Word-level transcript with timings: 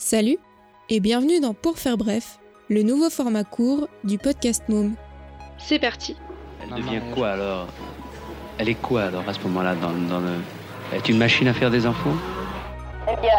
Salut 0.00 0.38
et 0.88 1.00
bienvenue 1.00 1.40
dans 1.40 1.54
Pour 1.54 1.76
faire 1.76 1.96
bref, 1.96 2.38
le 2.68 2.84
nouveau 2.84 3.10
format 3.10 3.42
court 3.42 3.88
du 4.04 4.16
podcast 4.16 4.62
Môme. 4.68 4.94
C'est 5.58 5.80
parti. 5.80 6.16
Elle 6.62 6.76
devient 6.76 7.00
quoi 7.16 7.30
alors? 7.30 7.66
Elle 8.58 8.68
est 8.68 8.76
quoi 8.76 9.02
alors 9.02 9.28
à 9.28 9.32
ce 9.32 9.40
moment-là 9.40 9.74
dans, 9.74 9.90
dans 9.90 10.20
le... 10.20 10.34
Elle 10.92 10.98
est 10.98 11.08
une 11.08 11.18
machine 11.18 11.48
à 11.48 11.52
faire 11.52 11.72
des 11.72 11.84
enfants 11.84 12.14
Eh 13.10 13.20
bien, 13.20 13.32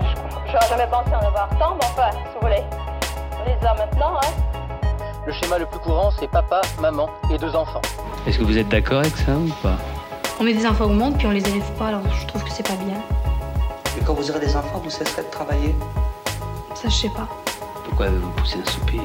je 0.00 0.52
j'aurais 0.52 0.68
jamais 0.70 0.90
pensé 0.90 1.10
en 1.14 1.26
avoir 1.26 1.50
tant, 1.58 1.74
mais 1.74 1.84
enfin, 1.84 2.10
si 2.12 2.18
vous 2.34 2.40
voulez. 2.40 2.62
On 3.38 3.44
les 3.44 3.66
a 3.66 3.74
maintenant, 3.74 4.16
hein. 4.16 4.90
Le 5.26 5.32
schéma 5.34 5.58
le 5.58 5.66
plus 5.66 5.80
courant, 5.80 6.10
c'est 6.18 6.30
papa, 6.30 6.62
maman 6.80 7.10
et 7.30 7.36
deux 7.36 7.54
enfants. 7.54 7.82
Est-ce 8.26 8.38
que 8.38 8.44
vous 8.44 8.56
êtes 8.56 8.68
d'accord 8.70 9.00
avec 9.00 9.14
ça 9.18 9.32
ou 9.36 9.50
pas? 9.62 9.76
On 10.40 10.44
met 10.44 10.54
des 10.54 10.64
enfants 10.66 10.86
au 10.86 10.94
monde 10.94 11.18
puis 11.18 11.26
on 11.26 11.30
les 11.32 11.46
élève 11.46 11.70
pas, 11.78 11.88
alors 11.88 12.00
je 12.10 12.26
trouve 12.26 12.42
que 12.42 12.50
c'est 12.50 12.66
pas 12.66 12.76
bien. 12.76 12.96
Quand 14.06 14.14
vous 14.14 14.30
aurez 14.30 14.38
des 14.38 14.54
enfants, 14.54 14.78
vous 14.78 14.88
cesserez 14.88 15.24
de 15.24 15.30
travailler. 15.30 15.74
Ça, 16.76 16.88
je 16.88 16.94
sais 16.94 17.08
pas. 17.08 17.28
Pourquoi 17.84 18.08
vous 18.08 18.30
poussez 18.36 18.58
un 18.58 18.70
soupir? 18.70 19.02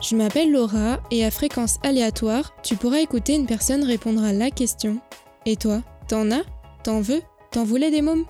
Je 0.00 0.14
m'appelle 0.14 0.52
Laura 0.52 1.00
et 1.10 1.24
à 1.24 1.32
fréquence 1.32 1.78
aléatoire, 1.82 2.52
tu 2.62 2.76
pourras 2.76 2.98
écouter 2.98 3.34
une 3.34 3.46
personne 3.46 3.82
répondre 3.82 4.22
à 4.22 4.32
la 4.32 4.52
question. 4.52 4.98
Et 5.46 5.56
toi, 5.56 5.82
t'en 6.06 6.30
as? 6.30 6.44
T'en 6.84 7.00
veux? 7.00 7.22
T'en 7.50 7.64
voulais 7.64 7.90
des 7.90 8.02
mômes? 8.02 8.24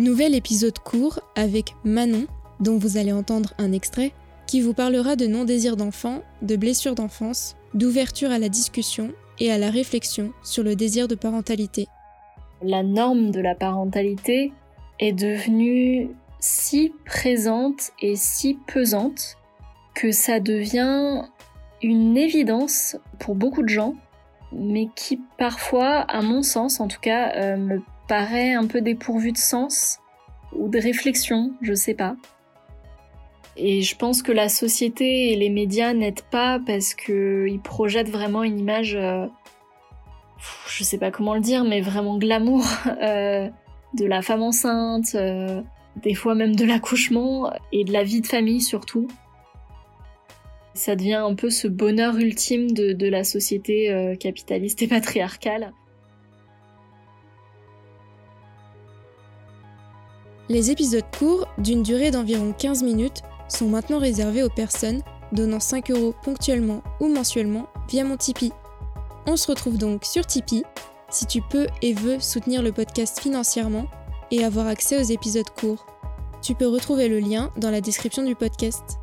Nouvel 0.00 0.34
épisode 0.34 0.80
court 0.80 1.20
avec 1.36 1.76
Manon, 1.84 2.26
dont 2.58 2.76
vous 2.76 2.96
allez 2.96 3.12
entendre 3.12 3.52
un 3.58 3.70
extrait, 3.70 4.12
qui 4.48 4.60
vous 4.60 4.74
parlera 4.74 5.14
de 5.14 5.28
non-désir 5.28 5.76
d'enfant, 5.76 6.22
de 6.42 6.56
blessures 6.56 6.96
d'enfance, 6.96 7.54
d'ouverture 7.76 8.30
à 8.30 8.38
la 8.38 8.48
discussion 8.48 9.12
et 9.38 9.52
à 9.52 9.58
la 9.58 9.70
réflexion 9.70 10.32
sur 10.42 10.62
le 10.62 10.74
désir 10.74 11.08
de 11.08 11.14
parentalité. 11.14 11.86
la 12.62 12.82
norme 12.82 13.30
de 13.30 13.40
la 13.40 13.54
parentalité 13.54 14.52
est 14.98 15.12
devenue 15.12 16.08
si 16.40 16.92
présente 17.04 17.90
et 18.00 18.16
si 18.16 18.58
pesante 18.66 19.36
que 19.94 20.10
ça 20.10 20.40
devient 20.40 21.22
une 21.82 22.16
évidence 22.16 22.96
pour 23.18 23.34
beaucoup 23.34 23.62
de 23.62 23.68
gens, 23.68 23.94
mais 24.52 24.88
qui 24.94 25.20
parfois, 25.38 26.00
à 26.00 26.22
mon 26.22 26.42
sens 26.42 26.80
en 26.80 26.88
tout 26.88 27.00
cas, 27.00 27.32
euh, 27.34 27.56
me 27.56 27.82
paraît 28.08 28.54
un 28.54 28.66
peu 28.66 28.80
dépourvu 28.80 29.32
de 29.32 29.38
sens 29.38 29.98
ou 30.52 30.68
de 30.68 30.78
réflexion, 30.78 31.52
je 31.60 31.74
sais 31.74 31.94
pas. 31.94 32.16
Et 33.56 33.82
je 33.82 33.96
pense 33.96 34.22
que 34.22 34.32
la 34.32 34.48
société 34.48 35.32
et 35.32 35.36
les 35.36 35.48
médias 35.48 35.94
n'aident 35.94 36.28
pas 36.30 36.60
parce 36.66 36.94
qu'ils 36.94 37.60
projettent 37.62 38.10
vraiment 38.10 38.42
une 38.42 38.58
image 38.58 38.94
euh, 38.94 39.26
je 40.68 40.84
sais 40.84 40.98
pas 40.98 41.10
comment 41.10 41.34
le 41.34 41.40
dire, 41.40 41.64
mais 41.64 41.80
vraiment 41.80 42.18
glamour 42.18 42.64
euh, 43.02 43.48
de 43.94 44.04
la 44.04 44.22
femme 44.22 44.42
enceinte, 44.42 45.14
euh, 45.14 45.62
des 45.96 46.14
fois 46.14 46.34
même 46.34 46.54
de 46.54 46.64
l'accouchement 46.64 47.52
et 47.72 47.84
de 47.84 47.92
la 47.92 48.02
vie 48.02 48.20
de 48.20 48.26
famille 48.26 48.60
surtout. 48.60 49.08
Ça 50.74 50.94
devient 50.94 51.14
un 51.14 51.34
peu 51.34 51.48
ce 51.48 51.68
bonheur 51.68 52.16
ultime 52.16 52.70
de, 52.70 52.92
de 52.92 53.08
la 53.08 53.24
société 53.24 53.90
euh, 53.90 54.14
capitaliste 54.14 54.82
et 54.82 54.88
patriarcale. 54.88 55.72
Les 60.48 60.70
épisodes 60.70 61.04
courts, 61.18 61.48
d'une 61.58 61.82
durée 61.82 62.10
d'environ 62.10 62.52
15 62.56 62.84
minutes, 62.84 63.22
sont 63.48 63.68
maintenant 63.68 63.98
réservés 63.98 64.42
aux 64.42 64.50
personnes 64.50 65.02
donnant 65.32 65.60
5 65.60 65.90
euros 65.90 66.14
ponctuellement 66.22 66.82
ou 67.00 67.08
mensuellement 67.08 67.66
via 67.88 68.04
mon 68.04 68.16
Tipeee. 68.16 68.52
On 69.26 69.36
se 69.36 69.48
retrouve 69.48 69.78
donc 69.78 70.04
sur 70.04 70.26
Tipeee 70.26 70.64
si 71.10 71.26
tu 71.26 71.40
peux 71.42 71.66
et 71.82 71.94
veux 71.94 72.20
soutenir 72.20 72.62
le 72.62 72.72
podcast 72.72 73.20
financièrement 73.20 73.86
et 74.30 74.44
avoir 74.44 74.66
accès 74.66 74.98
aux 74.98 75.04
épisodes 75.04 75.48
courts. 75.50 75.86
Tu 76.42 76.54
peux 76.54 76.66
retrouver 76.66 77.08
le 77.08 77.20
lien 77.20 77.50
dans 77.56 77.70
la 77.70 77.80
description 77.80 78.22
du 78.22 78.34
podcast. 78.34 78.98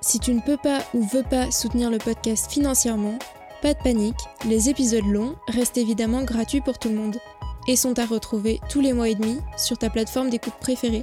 Si 0.00 0.20
tu 0.20 0.34
ne 0.34 0.40
peux 0.40 0.56
pas 0.56 0.84
ou 0.94 1.02
veux 1.02 1.22
pas 1.22 1.50
soutenir 1.50 1.90
le 1.90 1.98
podcast 1.98 2.50
financièrement, 2.50 3.18
pas 3.62 3.74
de 3.74 3.82
panique, 3.82 4.20
les 4.46 4.68
épisodes 4.68 5.06
longs 5.06 5.34
restent 5.48 5.78
évidemment 5.78 6.22
gratuits 6.22 6.60
pour 6.60 6.78
tout 6.78 6.88
le 6.88 6.94
monde 6.94 7.16
et 7.66 7.76
sont 7.76 7.98
à 7.98 8.06
retrouver 8.06 8.60
tous 8.68 8.80
les 8.80 8.92
mois 8.92 9.08
et 9.08 9.14
demi 9.14 9.40
sur 9.56 9.78
ta 9.78 9.90
plateforme 9.90 10.30
d'écoute 10.30 10.54
préférée. 10.60 11.02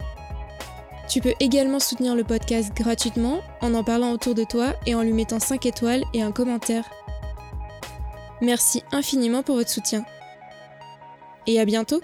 Tu 1.13 1.21
peux 1.21 1.35
également 1.39 1.79
soutenir 1.79 2.15
le 2.15 2.23
podcast 2.23 2.73
gratuitement 2.75 3.41
en 3.61 3.75
en 3.75 3.83
parlant 3.83 4.13
autour 4.13 4.33
de 4.33 4.43
toi 4.43 4.73
et 4.87 4.95
en 4.95 5.03
lui 5.03 5.13
mettant 5.13 5.39
5 5.39 5.63
étoiles 5.67 6.03
et 6.11 6.23
un 6.23 6.31
commentaire. 6.31 6.89
Merci 8.41 8.81
infiniment 8.91 9.43
pour 9.43 9.57
votre 9.57 9.69
soutien. 9.69 10.03
Et 11.45 11.59
à 11.59 11.65
bientôt 11.65 12.01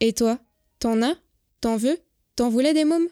Et 0.00 0.12
toi, 0.12 0.40
t'en 0.80 1.00
as? 1.00 1.14
T'en 1.60 1.76
veux? 1.76 2.00
T'en 2.34 2.48
voulais 2.48 2.74
des 2.74 2.84
mômes? 2.84 3.06